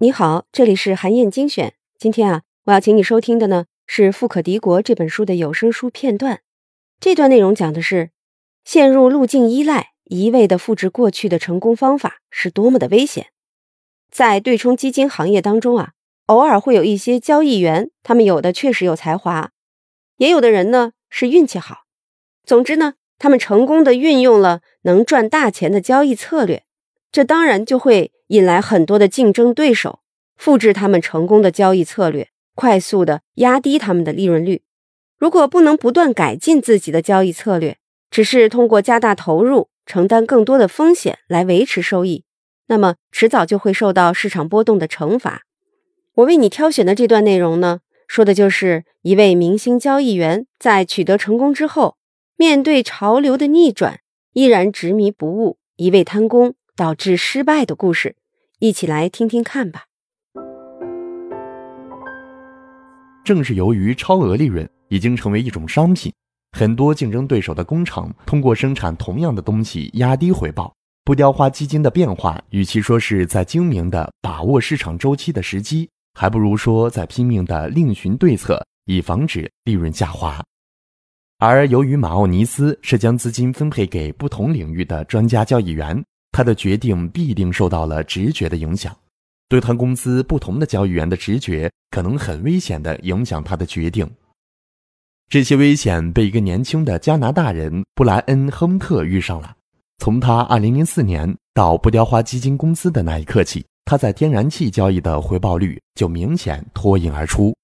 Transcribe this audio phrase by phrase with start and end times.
[0.00, 1.74] 你好，这里是韩燕精选。
[1.98, 6.40] 今天啊，我要请你收听的呢是《富可敌国》这本书的有声书片段。
[7.00, 8.10] 这段内容讲的是
[8.64, 13.28] 陷入路径依赖、一味的复制过去的成功方法是多么的危险。
[14.10, 15.92] 在对冲基金行业当中啊，
[16.26, 19.52] 偶尔会有一些交易员，他们有的确实有才华，
[20.18, 21.84] 也有的人呢是运气好。
[22.44, 26.63] 总之呢，他们成功的运用了能赚大钱的交易策略，
[27.14, 30.00] 这当然就会引来很多的竞争对手。
[30.34, 34.62] 复制他们成功的交易策略，快速的压低他们的利润率。
[35.16, 37.78] 如果不能不断改进自己的交易策略，
[38.10, 42.24] 只是通过加大投入、承担更多的风险来维持收益，
[42.66, 45.42] 那么迟早就会受到市场波动的惩罚。
[46.14, 51.96] 我为你挑选的这段内容呢，说的就是一位明星交易员在取得成功之后，
[52.34, 54.00] 面对潮流的逆转，
[54.32, 58.16] 依然执迷不悟，一味贪功导致失败的故事。
[58.58, 59.84] 一起来听听看吧。
[63.24, 66.12] 正是由于超额利润已经成为一种商品，
[66.52, 70.74] 很多竞争对手的工厂通过生产同样的东西压低回报。
[71.04, 80.42] 不雕花基金的变化，与其说是在精明的把握市场周期的时机，还不如说在拼命的另寻对策，以防止利润下滑。
[81.38, 86.02] 而由于马奥尼斯是将资金分配给不同领域的专家交易员，
[86.34, 88.94] 他的决定必定受到了直觉的影响。
[89.48, 94.10] 对他公司不同的交易员的直觉，可能很危险的影响他的决定。
[95.28, 99.54] 这些危险被一个年轻的加拿大人布莱恩·亨特遇上了。
[99.98, 107.54] 从他2004年到不雕花基金公司的那一刻起，他在天然气交易的回报率就明显脱颖而出。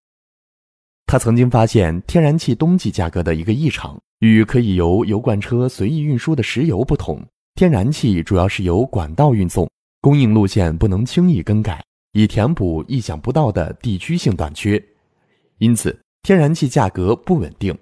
[1.06, 7.20] 他曾经发现天然气冬季价格的一个异常，与可以由油罐车随意运输的石油不同，
[7.60, 9.70] 天然气主要是由管道运送。
[10.00, 14.82] 供应路线不能轻易更改，以填补意想不到的地区性短缺，
[15.58, 17.76] 因此天然气价格不稳定。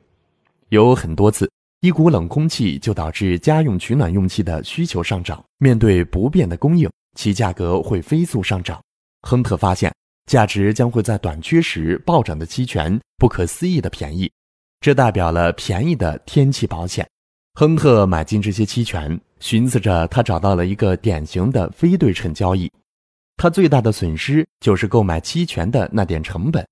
[0.70, 1.48] 有很多次，
[1.80, 5.40] 一股冷空气就导致家用取暖用气的需求上涨。
[5.58, 8.82] 面对不变的供应，其价格会飞速上涨。
[9.22, 9.94] 亨特发现，
[10.26, 14.28] 价值将会在短缺时暴涨的期权不可思议的便宜，
[14.80, 17.08] 这代表了便宜的天气保险。
[17.54, 19.16] 亨特买进这些期权。
[19.40, 22.70] 寻思着，他找到了一个典型的非对称交易。
[23.36, 26.66] 他最大的损失就是购买期权的那点成本。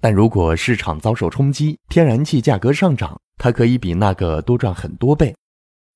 [0.00, 5.34] 但如果市场遭受冲击，天然气价格上涨，他可以比那个多赚很多倍。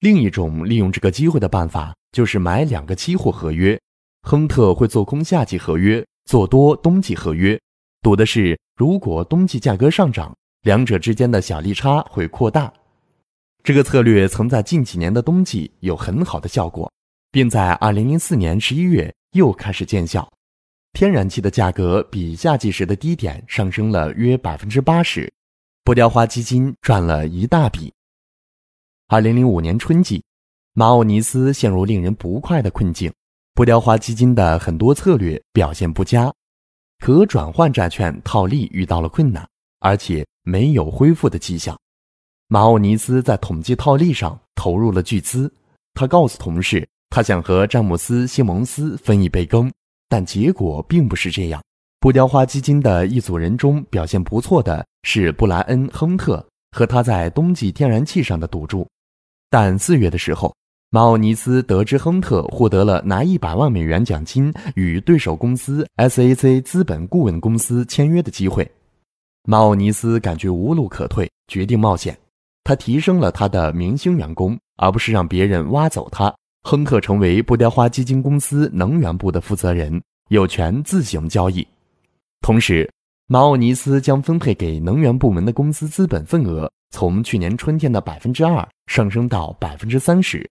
[0.01, 3.79] 另一种利用这个机会的办法就是买两个期货合约。
[4.23, 7.61] 亨特会做空夏季合约，做多冬季合约，
[8.03, 12.73] 赌的是如果冬季价格上涨，两者之间的小利差会扩大。
[13.63, 16.91] 这个策略曾在近几年的冬季有很好的效果，
[17.31, 20.27] 并在2004年11月又开始见效。
[20.95, 25.31] 天然气的价格比夏季时的低点上升了约百分之八十，
[25.85, 27.93] 不雕花基金赚了一大笔。
[29.09, 30.25] 2005年春季，
[30.73, 33.13] 马奥尼斯陷入令人不快的困境，
[33.55, 36.33] 不雕花基金的很多策略表现不佳，
[36.99, 39.47] 可转换债券套利遇到了困难，
[39.81, 41.79] 而且没有恢复的迹象。
[42.53, 45.49] 马奥尼斯在统计套利上投入了巨资。
[45.95, 49.73] 他告诉同事，他想和詹姆斯·西蒙斯分一杯羹，
[50.09, 51.63] 但结果并不是这样。
[52.01, 58.85] 不雕花基金的一组人中表现不错的是布莱恩·亨特和他在冬季天然气上的赌注。
[59.49, 60.53] 但四月的时候，
[60.91, 68.69] 马奥尼斯得知亨特获得了拿一百万美元奖金与对手公司 SAC 资本顾问公司签约的机会，
[69.45, 72.19] 马奥尼斯感觉无路可退，决定冒险。
[72.71, 76.33] 他提升了他的明星员工，而不是让别人挖走他。
[76.63, 81.67] 亨特成为不雕花基金公司能源部的负责人，有权自行交易。
[82.43, 82.89] 同时，
[83.27, 90.49] 马奥尼斯将分配给能源部门的公司资本份额从去年春天的百分之二上升到百分之三十。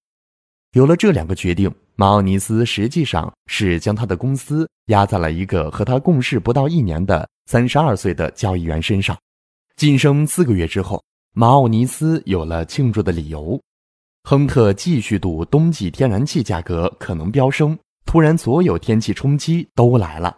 [0.74, 9.18] 有了这两个决定，马奥尼斯实际上是将他的公司压在了一个和他共事不到一年的三十二岁的交易员身上。
[9.78, 11.02] 晋升四个月之后。
[11.34, 13.62] 马奥尼斯有了庆祝的理由。
[14.24, 17.78] 亨特继续赌冬季天然气价格可能飙升。
[18.06, 20.36] 突然，所有天气冲击都来了。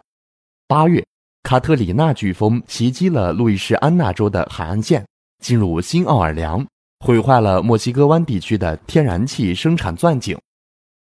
[0.68, 1.04] 八月，
[1.42, 5.06] 卡特里娜飓风袭击了路易士安那州的海岸线，
[5.42, 6.64] 进入新奥尔良，
[7.00, 10.38] 毁坏了墨西哥湾地区的天然气生产钻井。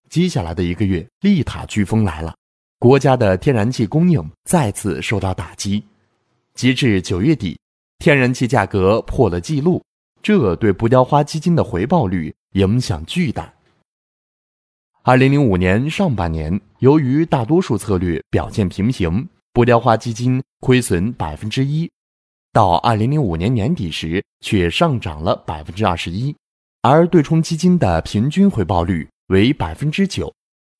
[0.10, 2.34] 接下来的一个月，丽塔飓风来了，
[2.80, 5.84] 国家的天然气供应再次受到打击。
[6.54, 7.60] 截至九月底。
[8.04, 9.82] 天然气价格破了记录，
[10.22, 13.54] 这对不雕花基金的回报率影响巨大。
[15.04, 21.90] 二零零五年上半年，由于大多数策略表现平平，不雕花基金亏损百分之一，
[22.52, 26.36] 到二零零五年年底时却上涨了百分之二十一，
[26.82, 30.30] 而对冲基金的平均回报率为百分之九。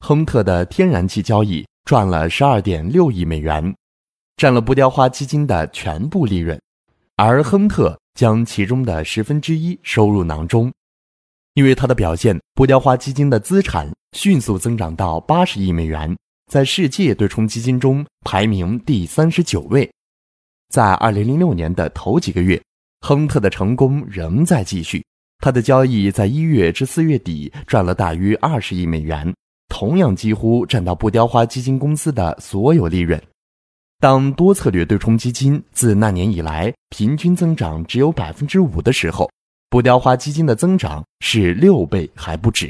[0.02, 3.74] 亨特的天然气交易赚了十二点六亿美元，
[4.36, 6.60] 占了不雕花基金的全部利润，
[7.16, 10.72] 而亨特将其中的十分之一收入囊中。
[11.54, 16.16] 因为他的表现，不雕花基金的资产迅速增长到八十亿美元，
[16.52, 19.90] 在世界对冲基金中排名第三十九位。
[20.70, 22.60] 在二零零六年的头几个月，
[23.02, 25.06] 亨特的成功仍在继续。
[25.38, 29.32] 他的交易在一月至四月底赚了大约二十亿美元，
[29.68, 33.22] 同样几乎占到不雕花基金公司的所有利润。
[34.04, 39.32] 当多策略对冲基金自那年以来平均增长只有百分之五的时候，
[39.70, 42.70] 不雕花基金的增长是六倍还不止。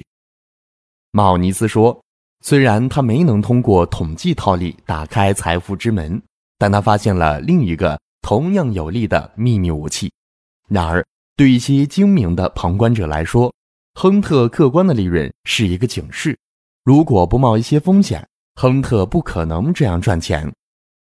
[1.09, 1.99] 马奥尼斯说
[2.45, 6.21] ：“虽然他没能通过统计套利打开财富之门，
[6.59, 10.11] 但他发现了另一个同样有力的秘密武器。
[10.69, 11.03] 然而，
[11.35, 13.51] 对一些精明的旁观者来说，
[13.95, 16.37] 亨特客观的利润是一个警示。
[16.83, 20.47] 如果不冒一些风险，亨特不可能这样赚钱。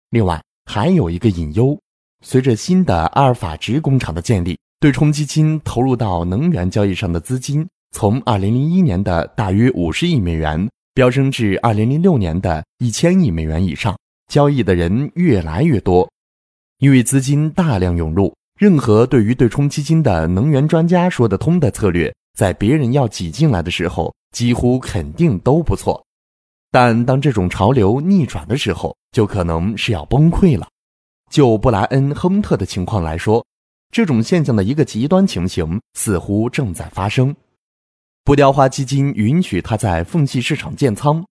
[0.09, 1.79] 另外，还有一个隐忧：
[2.25, 13.97] 随着新的阿尔法值工厂的建立。”对冲基金投入到能源交易上的资金，从2001年的大约50亿美元飙升至2006年的一千亿美元以上，
[14.31, 16.09] 交易的人越来越多。
[16.77, 26.01] 因为资金大量涌入，任何对于对冲基金的能源专家说得通的策略，在别人要挤进来的时候，几乎肯定都不错。
[26.71, 30.67] 但当这种潮流逆转的时候，就可能是要崩溃了。
[31.31, 33.45] 就布莱恩·亨特的情况来说。
[33.91, 37.35] 这种现象的一个极端情形似乎正在发生。
[38.23, 41.25] 不雕花基金允许他在缝隙市场建仓。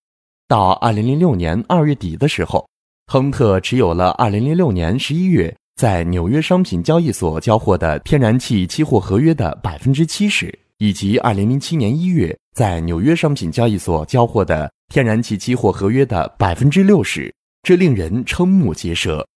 [0.49, 2.69] 到二零零六年二月底的时候，
[3.07, 17.33] 亨特持有了二零零六年十一月在纽约商品交易所交货的天然气期货合约的百分之七十，以及二零零七年一月在纽约商品交易所交货的天然气期货合约的百分之六十。
[17.69, 19.29] 这令人瞠目结舌。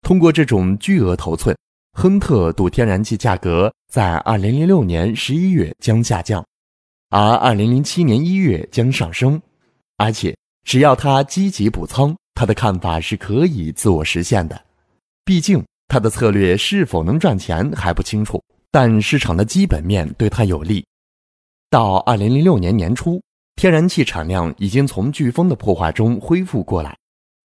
[0.00, 1.54] 通过这种巨额头寸。
[1.92, 6.42] 亨特赌天然气价格在2006年11月将下降，
[7.10, 7.20] 而
[7.52, 9.38] 2007年1月将上升，
[9.98, 10.34] 而且
[10.64, 14.58] 只要他积极补仓，他的看法是可以自我实现的。
[15.26, 20.82] 毕竟他的策略是否能赚钱还不清楚，但市场的基本面对他有利。
[21.68, 23.20] 到2006年年初，
[23.56, 26.96] 天然气产量已经从飓风的破坏中恢复过来，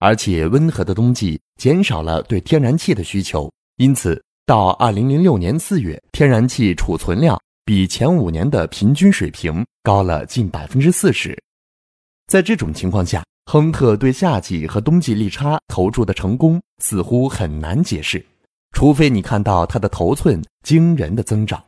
[0.05, 4.23] 而且温和的冬季减少了对天然气的需求，因此。
[4.45, 11.35] 到二零零六年四月，天然气储存量比前五年的平均水平高了近百分之四十。
[12.27, 18.23] 在这种情况下，亨特对夏季和冬季利差投注的成功似乎很难解释，
[18.75, 21.59] 除非你看到他的头寸惊人的增长。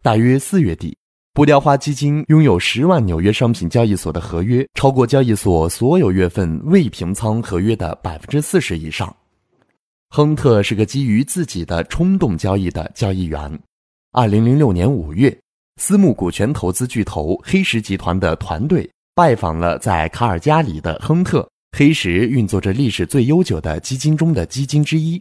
[0.00, 0.96] 大约四月底，
[1.34, 9.12] 布雕花基金拥有十万纽约商品交易所的合约，超过交易所所有月份未平仓合约的百分之四十以上。
[10.10, 13.58] 亨特是个基于自己的冲动交易的交易员。
[14.12, 15.36] 二零零六年五月，
[15.76, 21.44] 私募股权投资巨头黑石集团的团队拜访了在卡尔加里的亨特。
[21.76, 25.20] 黑石运作着历史最悠久的基金中的基金之一，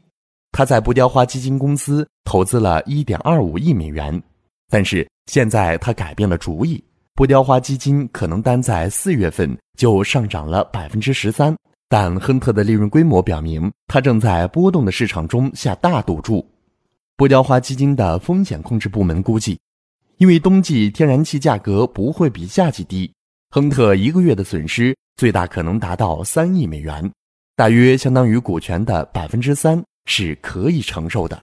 [0.51, 4.21] 他在布雕花基金公司投资了一点二五亿美元。
[4.73, 11.55] 但是现在他改变了主意，不雕花基金可能单在四月份就上涨了百分之十三。
[11.87, 16.43] 但亨特的利润规模表明，他正在波动的市场中下大赌注。
[17.15, 19.59] 不雕花基金的风险控制部门估计，
[20.17, 23.13] 因为冬季天然气价格不会比夏季低，
[23.51, 27.07] 亨特一个月的损失最大可能达到三亿美元，
[27.55, 31.39] 大约相当于股权的百分之三，是可以承受的。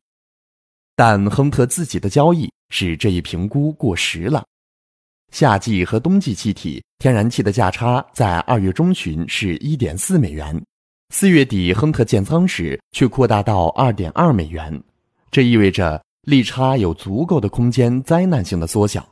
[0.97, 4.43] 但亨特自己的交易使这一评估过时了。
[5.31, 10.61] 夏季和冬季气体天然气的价差在二月中旬是一点四美元，
[11.11, 14.83] 四月底亨特建仓时却扩大到二点二美元，
[15.31, 19.09] 这意味着利差有足够的空间灾难性的缩小。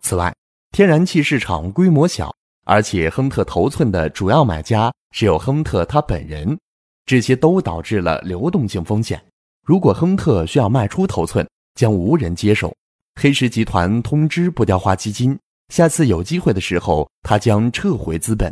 [0.00, 0.34] 此外，
[0.72, 6.58] 天然气市场规模小，而且亨特头寸的主要买家只有亨特他本人，
[7.06, 9.22] 这些都导致了流动性风险。
[9.64, 12.74] 如果亨特需要卖出头寸，将无人接手。
[13.22, 15.38] 黑石集团通知不雕花基金。
[15.68, 18.50] 下次有机会的时候，他将撤回资本。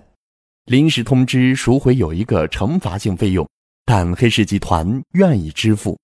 [0.67, 3.49] 临时通知赎回有一个惩罚性费用，
[3.87, 5.99] 但黑石集团愿意支付。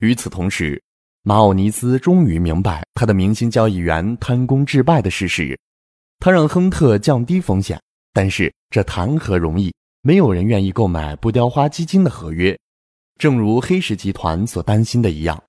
[0.00, 0.78] 与此同时，
[1.22, 5.58] 马奥尼斯终于明白他的明星交易员贪功致败的事实。
[6.18, 7.80] 他让亨特降低风险，
[8.12, 9.72] 但是这谈何容易？
[10.02, 12.54] 没有人愿意购买不雕花基金的合约。
[13.18, 15.42] 正如黑石集团所担心的一样，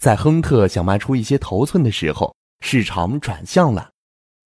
[0.00, 3.90] 在亨特想卖出一些头寸的时候，市场转向了。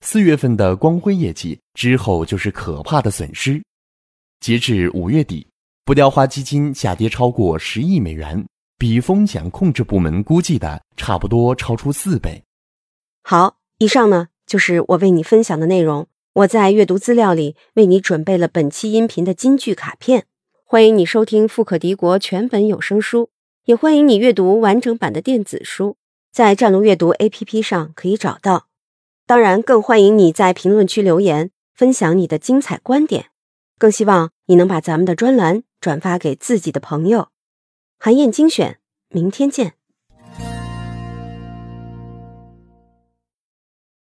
[0.00, 3.62] 四月份的光辉业绩之后就是可怕的损失。
[4.40, 5.46] 截至五月底，
[5.84, 8.46] 不雕花基金下跌超过十亿美元，
[8.78, 12.42] 比风险控制部门估计的差不多超出四倍。
[13.22, 16.06] 好，以上呢就是我为你分享的内容。
[16.32, 20.26] 我在阅读资料里为你准备了本期音频的金句卡片。
[20.64, 23.30] 欢迎你收听富可敌国全本有声书，
[23.70, 25.96] 也欢迎你阅读完整版的电子书，
[26.32, 28.66] 在战龙阅读 APP 上可以找到。
[29.28, 33.26] 当然，更欢迎你在评论区留言，分享你的精彩观点。
[33.78, 37.28] 更希望你能把咱们的专栏转发给自己的朋友。
[37.96, 39.74] 韩燕精选，明天见。